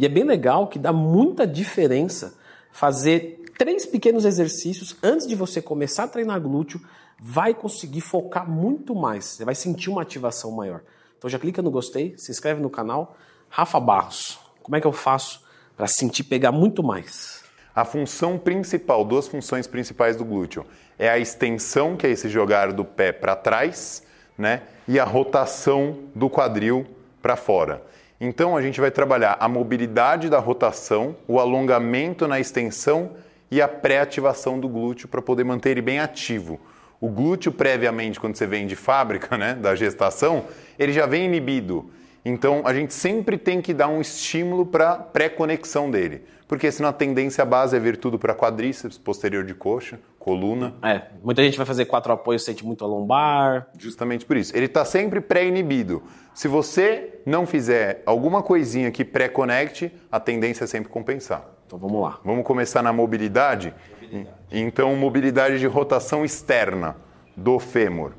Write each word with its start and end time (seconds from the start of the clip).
E 0.00 0.06
é 0.06 0.08
bem 0.08 0.24
legal 0.24 0.66
que 0.66 0.78
dá 0.78 0.94
muita 0.94 1.46
diferença 1.46 2.32
fazer 2.72 3.44
três 3.58 3.84
pequenos 3.84 4.24
exercícios 4.24 4.96
antes 5.02 5.26
de 5.26 5.34
você 5.34 5.60
começar 5.60 6.04
a 6.04 6.08
treinar 6.08 6.40
glúteo, 6.40 6.80
vai 7.18 7.52
conseguir 7.52 8.00
focar 8.00 8.48
muito 8.50 8.94
mais. 8.94 9.26
Você 9.26 9.44
vai 9.44 9.54
sentir 9.54 9.90
uma 9.90 10.00
ativação 10.00 10.52
maior. 10.52 10.80
Então 11.18 11.28
já 11.28 11.38
clica 11.38 11.60
no 11.60 11.70
gostei, 11.70 12.14
se 12.16 12.30
inscreve 12.32 12.62
no 12.62 12.70
canal. 12.70 13.14
Rafa 13.50 13.78
Barros, 13.78 14.38
como 14.62 14.74
é 14.74 14.80
que 14.80 14.86
eu 14.86 14.92
faço 14.92 15.44
para 15.76 15.86
sentir 15.86 16.24
pegar 16.24 16.50
muito 16.50 16.82
mais? 16.82 17.44
A 17.74 17.84
função 17.84 18.38
principal, 18.38 19.04
duas 19.04 19.28
funções 19.28 19.66
principais 19.66 20.16
do 20.16 20.24
glúteo, 20.24 20.64
é 20.98 21.10
a 21.10 21.18
extensão, 21.18 21.94
que 21.94 22.06
é 22.06 22.10
esse 22.10 22.26
jogar 22.30 22.72
do 22.72 22.86
pé 22.86 23.12
para 23.12 23.36
trás, 23.36 24.02
né? 24.38 24.62
E 24.88 24.98
a 24.98 25.04
rotação 25.04 25.98
do 26.14 26.30
quadril 26.30 26.86
para 27.20 27.36
fora. 27.36 27.84
Então 28.20 28.54
a 28.54 28.60
gente 28.60 28.80
vai 28.80 28.90
trabalhar 28.90 29.38
a 29.40 29.48
mobilidade 29.48 30.28
da 30.28 30.38
rotação, 30.38 31.16
o 31.26 31.40
alongamento 31.40 32.28
na 32.28 32.38
extensão 32.38 33.12
e 33.50 33.62
a 33.62 33.66
pré-ativação 33.66 34.60
do 34.60 34.68
glúteo 34.68 35.08
para 35.08 35.22
poder 35.22 35.42
manter 35.42 35.70
ele 35.70 35.80
bem 35.80 35.98
ativo. 35.98 36.60
O 37.00 37.08
glúteo 37.08 37.50
previamente, 37.50 38.20
quando 38.20 38.36
você 38.36 38.46
vem 38.46 38.66
de 38.66 38.76
fábrica, 38.76 39.36
né, 39.38 39.54
da 39.54 39.74
gestação, 39.74 40.44
ele 40.78 40.92
já 40.92 41.06
vem 41.06 41.24
inibido. 41.24 41.90
Então 42.22 42.62
a 42.66 42.74
gente 42.74 42.92
sempre 42.92 43.38
tem 43.38 43.62
que 43.62 43.72
dar 43.72 43.88
um 43.88 44.02
estímulo 44.02 44.66
para 44.66 44.96
pré-conexão 44.96 45.90
dele. 45.90 46.22
Porque 46.50 46.72
senão 46.72 46.88
a 46.88 46.92
tendência 46.92 47.44
base 47.44 47.76
é 47.76 47.78
vir 47.78 47.96
tudo 47.96 48.18
para 48.18 48.34
quadríceps, 48.34 48.98
posterior 48.98 49.44
de 49.44 49.54
coxa, 49.54 50.00
coluna. 50.18 50.74
É, 50.82 51.02
muita 51.22 51.44
gente 51.44 51.56
vai 51.56 51.64
fazer 51.64 51.84
quatro 51.84 52.12
apoios, 52.12 52.42
sente 52.42 52.66
muito 52.66 52.84
a 52.84 52.88
lombar. 52.88 53.68
Justamente 53.78 54.26
por 54.26 54.36
isso. 54.36 54.56
Ele 54.56 54.66
está 54.66 54.84
sempre 54.84 55.20
pré-inibido. 55.20 56.02
Se 56.34 56.48
você 56.48 57.20
não 57.24 57.46
fizer 57.46 58.02
alguma 58.04 58.42
coisinha 58.42 58.90
que 58.90 59.04
pré-conecte, 59.04 59.92
a 60.10 60.18
tendência 60.18 60.64
é 60.64 60.66
sempre 60.66 60.90
compensar. 60.90 61.48
Então 61.68 61.78
vamos 61.78 62.02
lá. 62.02 62.18
Vamos 62.24 62.44
começar 62.44 62.82
na 62.82 62.92
mobilidade? 62.92 63.72
mobilidade. 64.02 64.36
Então, 64.50 64.96
mobilidade 64.96 65.60
de 65.60 65.68
rotação 65.68 66.24
externa 66.24 66.96
do 67.36 67.60
fêmur. 67.60 68.10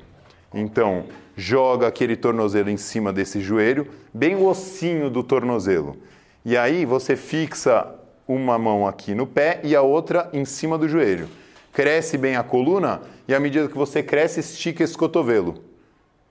Então, 0.54 1.04
joga 1.36 1.86
aquele 1.86 2.16
tornozelo 2.16 2.70
em 2.70 2.78
cima 2.78 3.12
desse 3.12 3.42
joelho, 3.42 3.88
bem 4.14 4.36
o 4.36 4.46
ossinho 4.46 5.10
do 5.10 5.22
tornozelo. 5.22 5.98
E 6.46 6.56
aí 6.56 6.86
você 6.86 7.14
fixa 7.14 8.00
uma 8.26 8.58
mão 8.58 8.86
aqui 8.86 9.14
no 9.14 9.26
pé 9.26 9.60
e 9.62 9.74
a 9.74 9.82
outra 9.82 10.28
em 10.32 10.44
cima 10.44 10.78
do 10.78 10.88
joelho. 10.88 11.28
Cresce 11.72 12.18
bem 12.18 12.36
a 12.36 12.42
coluna 12.42 13.02
e 13.26 13.34
à 13.34 13.40
medida 13.40 13.68
que 13.68 13.76
você 13.76 14.02
cresce, 14.02 14.40
estica 14.40 14.84
esse 14.84 14.96
cotovelo, 14.96 15.54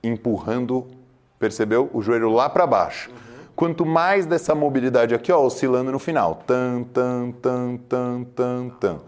empurrando, 0.04 0.88
percebeu? 1.40 1.90
O 1.94 2.02
joelho 2.02 2.30
lá 2.30 2.50
para 2.50 2.68
baixo. 2.68 3.10
Uhum. 3.10 3.46
Quanto 3.56 3.86
mais 3.86 4.26
dessa 4.26 4.54
mobilidade 4.54 5.16
aqui, 5.16 5.32
ó, 5.32 5.44
oscilando 5.44 5.92
no 5.92 6.00
final. 6.00 6.44
Tan, 6.46 6.84
tan, 6.84 7.32
tan, 7.32 7.78
tan, 7.78 8.24
tan, 8.24 8.70
tan. 8.70 9.00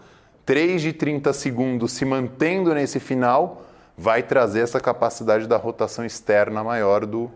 3 0.46 0.82
de 0.82 0.94
30 0.94 1.32
segundos 1.34 1.94
se 1.94 2.04
mantendo 2.04 2.74
nesse 2.74 3.00
final, 3.00 3.64
vai 3.98 4.24
trazer 4.24 4.60
essa 4.62 4.80
capacidade 4.80 5.48
da 5.48 5.58
rotação 5.58 6.06
externa 6.06 6.64
maior 6.64 7.06
do, 7.06 7.32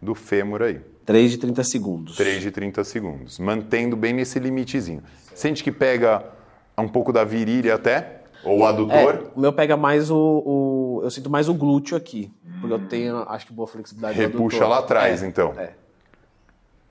do 0.00 0.14
fêmur 0.14 0.62
aí. 0.62 0.80
3 1.04 1.32
de 1.32 1.38
30 1.38 1.64
segundos. 1.64 2.16
3 2.16 2.42
de 2.42 2.50
30 2.50 2.84
segundos. 2.84 3.38
Mantendo 3.38 3.96
bem 3.96 4.12
nesse 4.12 4.38
limitezinho. 4.38 5.02
Sente 5.34 5.62
que 5.62 5.70
pega 5.70 6.24
um 6.76 6.88
pouco 6.88 7.12
da 7.12 7.24
virilha 7.24 7.74
até? 7.74 8.22
Ou 8.44 8.60
o 8.60 8.64
adutor? 8.64 9.14
É, 9.14 9.22
o 9.34 9.40
meu 9.40 9.52
pega 9.52 9.76
mais 9.76 10.10
o, 10.10 10.16
o, 10.16 11.00
Eu 11.02 11.10
sinto 11.10 11.30
mais 11.30 11.48
o 11.48 11.54
glúteo 11.54 11.96
aqui. 11.96 12.32
Porque 12.60 12.74
eu 12.74 12.88
tenho, 12.88 13.18
acho 13.28 13.46
que 13.46 13.52
boa 13.52 13.66
flexibilidade 13.66 14.18
Repuxa 14.18 14.66
lá 14.66 14.78
atrás, 14.78 15.22
é, 15.22 15.26
então. 15.26 15.54
É. 15.56 15.72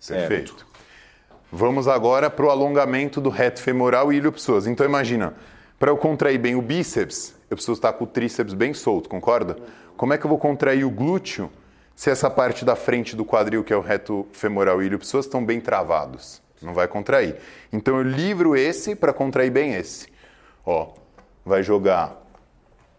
Perfeito. 0.05 0.55
Certo. 0.55 0.67
Vamos 1.51 1.87
agora 1.87 2.29
para 2.29 2.45
o 2.45 2.49
alongamento 2.49 3.21
do 3.21 3.29
reto 3.29 3.61
femoral 3.61 4.11
e 4.11 4.17
ilho-psoas. 4.17 4.65
Então 4.67 4.85
imagina, 4.85 5.35
para 5.79 5.91
eu 5.91 5.97
contrair 5.97 6.39
bem 6.39 6.55
o 6.55 6.61
bíceps, 6.61 7.35
eu 7.49 7.55
preciso 7.55 7.73
estar 7.73 7.93
com 7.93 8.03
o 8.03 8.07
tríceps 8.07 8.53
bem 8.53 8.73
solto, 8.73 9.07
concorda? 9.07 9.57
Como 9.95 10.11
é 10.13 10.17
que 10.17 10.25
eu 10.25 10.29
vou 10.29 10.39
contrair 10.39 10.83
o 10.83 10.89
glúteo 10.89 11.49
se 11.95 12.09
essa 12.09 12.29
parte 12.29 12.65
da 12.65 12.75
frente 12.75 13.15
do 13.15 13.23
quadril, 13.23 13.63
que 13.63 13.71
é 13.71 13.77
o 13.77 13.81
reto 13.81 14.27
femoral 14.31 14.81
e 14.81 14.85
ilho-psoas, 14.85 15.25
estão 15.25 15.45
bem 15.45 15.61
travados. 15.61 16.41
Não 16.61 16.73
vai 16.73 16.87
contrair. 16.87 17.37
Então 17.71 17.97
eu 17.97 18.03
livro 18.03 18.55
esse 18.55 18.95
para 18.95 19.13
contrair 19.13 19.51
bem 19.51 19.75
esse. 19.75 20.07
Ó, 20.65 20.93
vai 21.45 21.61
jogar 21.61 22.21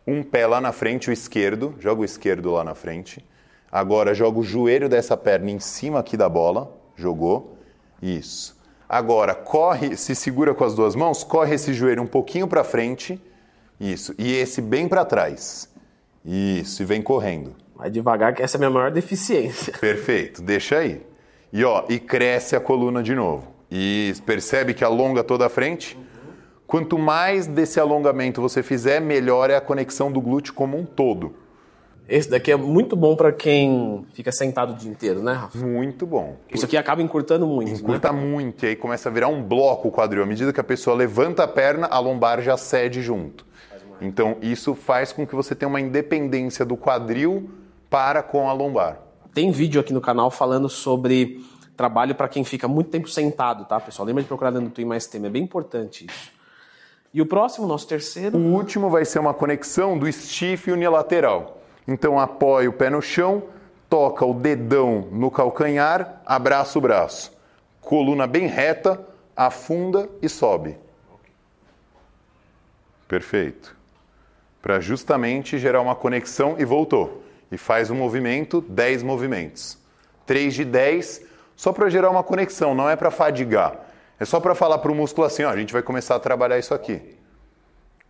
um 0.06 0.22
pé 0.22 0.46
lá 0.46 0.60
na 0.60 0.70
frente, 0.70 1.08
o 1.08 1.12
esquerdo, 1.12 1.74
joga 1.80 2.02
o 2.02 2.04
esquerdo 2.04 2.52
lá 2.52 2.62
na 2.62 2.74
frente. 2.74 3.24
Agora 3.72 4.14
joga 4.14 4.38
o 4.38 4.44
joelho 4.44 4.88
dessa 4.88 5.16
perna 5.16 5.50
em 5.50 5.58
cima 5.58 5.98
aqui 5.98 6.16
da 6.16 6.28
bola, 6.28 6.76
jogou. 6.94 7.58
Isso. 8.00 8.56
Agora 8.88 9.34
corre, 9.34 9.96
se 9.96 10.14
segura 10.14 10.54
com 10.54 10.62
as 10.62 10.74
duas 10.74 10.94
mãos, 10.94 11.24
corre 11.24 11.54
esse 11.54 11.72
joelho 11.72 12.02
um 12.02 12.06
pouquinho 12.06 12.46
para 12.46 12.62
frente. 12.62 13.20
Isso. 13.80 14.14
E 14.18 14.32
esse 14.34 14.60
bem 14.60 14.86
para 14.86 15.04
trás. 15.04 15.68
Isso, 16.24 16.82
e 16.82 16.84
vem 16.86 17.02
correndo. 17.02 17.63
Vai 17.76 17.90
devagar, 17.90 18.34
que 18.34 18.42
essa 18.42 18.56
é 18.56 18.58
a 18.58 18.60
minha 18.60 18.70
maior 18.70 18.90
deficiência. 18.90 19.72
Perfeito, 19.80 20.42
deixa 20.42 20.78
aí. 20.78 21.02
E 21.52 21.64
ó, 21.64 21.84
e 21.88 21.98
cresce 21.98 22.56
a 22.56 22.60
coluna 22.60 23.02
de 23.02 23.14
novo. 23.14 23.52
E 23.70 24.12
percebe 24.24 24.74
que 24.74 24.84
alonga 24.84 25.24
toda 25.24 25.46
a 25.46 25.48
frente? 25.48 25.98
Quanto 26.66 26.98
mais 26.98 27.46
desse 27.46 27.78
alongamento 27.78 28.40
você 28.40 28.62
fizer, 28.62 29.00
melhor 29.00 29.50
é 29.50 29.56
a 29.56 29.60
conexão 29.60 30.10
do 30.10 30.20
glúteo 30.20 30.54
como 30.54 30.76
um 30.76 30.84
todo. 30.84 31.34
Esse 32.08 32.28
daqui 32.28 32.52
é 32.52 32.56
muito 32.56 32.94
bom 32.94 33.16
para 33.16 33.32
quem 33.32 34.04
fica 34.12 34.30
sentado 34.30 34.74
o 34.74 34.76
dia 34.76 34.90
inteiro, 34.90 35.22
né, 35.22 35.32
Rafa? 35.32 35.58
Muito 35.58 36.06
bom. 36.06 36.36
Isso 36.52 36.66
aqui 36.66 36.76
acaba 36.76 37.00
encurtando 37.02 37.46
muito. 37.46 37.70
Encurta 37.70 38.12
né? 38.12 38.20
muito, 38.20 38.64
e 38.64 38.68
aí 38.68 38.76
começa 38.76 39.08
a 39.08 39.12
virar 39.12 39.28
um 39.28 39.42
bloco 39.42 39.88
o 39.88 39.90
quadril. 39.90 40.22
À 40.22 40.26
medida 40.26 40.52
que 40.52 40.60
a 40.60 40.64
pessoa 40.64 40.94
levanta 40.94 41.44
a 41.44 41.48
perna, 41.48 41.86
a 41.86 41.98
lombar 41.98 42.42
já 42.42 42.56
cede 42.56 43.00
junto. 43.00 43.46
Então, 44.00 44.36
isso 44.42 44.74
faz 44.74 45.12
com 45.12 45.26
que 45.26 45.34
você 45.34 45.54
tenha 45.54 45.68
uma 45.68 45.80
independência 45.80 46.64
do 46.64 46.76
quadril 46.76 47.48
para 47.94 48.24
com 48.24 48.50
a 48.50 48.52
lombar. 48.52 48.98
Tem 49.32 49.52
vídeo 49.52 49.80
aqui 49.80 49.92
no 49.92 50.00
canal 50.00 50.28
falando 50.28 50.68
sobre 50.68 51.46
trabalho 51.76 52.12
para 52.12 52.26
quem 52.26 52.42
fica 52.42 52.66
muito 52.66 52.90
tempo 52.90 53.08
sentado, 53.08 53.64
tá, 53.66 53.78
pessoal? 53.78 54.04
Lembra 54.04 54.20
de 54.20 54.26
procurar 54.26 54.50
dentro 54.50 54.66
do 54.66 54.72
Twin 54.72 54.84
Mais 54.84 55.06
Tema, 55.06 55.28
é 55.28 55.30
bem 55.30 55.44
importante 55.44 56.04
isso. 56.04 56.32
E 57.12 57.22
o 57.22 57.26
próximo, 57.26 57.68
nosso 57.68 57.86
terceiro? 57.86 58.36
O 58.36 58.52
último 58.52 58.90
vai 58.90 59.04
ser 59.04 59.20
uma 59.20 59.32
conexão 59.32 59.96
do 59.96 60.10
stiff 60.10 60.72
unilateral. 60.72 61.62
Então 61.86 62.18
apoia 62.18 62.68
o 62.68 62.72
pé 62.72 62.90
no 62.90 63.00
chão, 63.00 63.44
toca 63.88 64.26
o 64.26 64.34
dedão 64.34 65.06
no 65.12 65.30
calcanhar, 65.30 66.20
abraça 66.26 66.76
o 66.76 66.82
braço. 66.82 67.30
Coluna 67.80 68.26
bem 68.26 68.48
reta, 68.48 69.06
afunda 69.36 70.08
e 70.20 70.28
sobe. 70.28 70.76
Perfeito. 73.06 73.76
Para 74.60 74.80
justamente 74.80 75.58
gerar 75.58 75.80
uma 75.80 75.94
conexão 75.94 76.56
e 76.58 76.64
voltou. 76.64 77.22
E 77.50 77.58
faz 77.58 77.90
um 77.90 77.94
movimento, 77.94 78.60
10 78.60 79.02
movimentos. 79.02 79.78
3 80.26 80.54
de 80.54 80.64
10, 80.64 81.22
só 81.56 81.72
para 81.72 81.88
gerar 81.88 82.10
uma 82.10 82.22
conexão, 82.22 82.74
não 82.74 82.88
é 82.88 82.96
para 82.96 83.10
fadigar. 83.10 83.78
É 84.18 84.24
só 84.24 84.40
para 84.40 84.54
falar 84.54 84.78
para 84.78 84.90
o 84.90 84.94
músculo 84.94 85.26
assim, 85.26 85.44
ó, 85.44 85.50
a 85.50 85.56
gente 85.56 85.72
vai 85.72 85.82
começar 85.82 86.14
a 86.14 86.20
trabalhar 86.20 86.58
isso 86.58 86.72
aqui. 86.72 87.16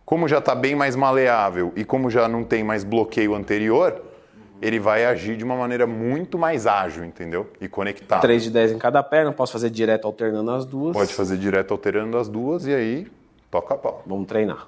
Como 0.05 0.27
já 0.27 0.37
está 0.37 0.53
bem 0.53 0.75
mais 0.75 0.95
maleável 0.95 1.73
e 1.75 1.83
como 1.83 2.09
já 2.09 2.27
não 2.27 2.43
tem 2.43 2.63
mais 2.63 2.83
bloqueio 2.83 3.33
anterior, 3.33 4.01
ele 4.61 4.79
vai 4.79 5.05
agir 5.05 5.35
de 5.35 5.43
uma 5.43 5.55
maneira 5.55 5.85
muito 5.85 6.37
mais 6.37 6.67
ágil, 6.67 7.03
entendeu? 7.03 7.51
E 7.59 7.67
conectado. 7.67 8.21
3 8.21 8.43
de 8.43 8.51
10 8.51 8.71
em 8.73 8.77
cada 8.77 9.01
perna, 9.03 9.31
posso 9.31 9.51
fazer 9.51 9.69
direto 9.69 10.05
alternando 10.05 10.51
as 10.51 10.65
duas. 10.65 10.95
Pode 10.95 11.13
fazer 11.13 11.37
direto 11.37 11.71
alternando 11.71 12.17
as 12.17 12.29
duas 12.29 12.65
e 12.65 12.73
aí 12.73 13.07
toca 13.49 13.73
a 13.73 13.77
pau. 13.77 14.03
Vamos 14.05 14.27
treinar. 14.27 14.67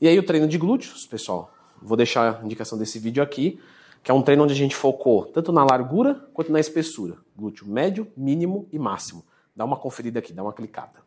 E 0.00 0.08
aí 0.08 0.18
o 0.18 0.22
treino 0.22 0.46
de 0.46 0.58
glúteos, 0.58 1.06
pessoal. 1.06 1.50
Vou 1.80 1.96
deixar 1.96 2.40
a 2.40 2.44
indicação 2.44 2.76
desse 2.76 2.98
vídeo 2.98 3.22
aqui, 3.22 3.60
que 4.06 4.12
é 4.12 4.14
um 4.14 4.22
treino 4.22 4.44
onde 4.44 4.52
a 4.52 4.56
gente 4.56 4.76
focou 4.76 5.26
tanto 5.26 5.50
na 5.50 5.64
largura 5.64 6.14
quanto 6.32 6.52
na 6.52 6.60
espessura. 6.60 7.18
Glúteo 7.36 7.66
médio, 7.66 8.06
mínimo 8.16 8.68
e 8.70 8.78
máximo. 8.78 9.26
Dá 9.54 9.64
uma 9.64 9.76
conferida 9.76 10.20
aqui, 10.20 10.32
dá 10.32 10.44
uma 10.44 10.52
clicada. 10.52 11.00